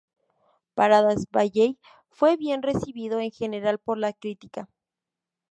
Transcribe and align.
Paradise 0.73 1.25
Valley 1.31 1.77
fue 2.09 2.35
bien 2.35 2.63
recibido 2.63 3.19
en 3.19 3.29
general 3.29 3.77
por 3.77 3.99
la 3.99 4.13
crítica. 4.13 4.67